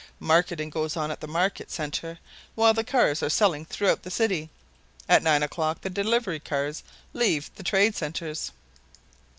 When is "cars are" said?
2.83-3.29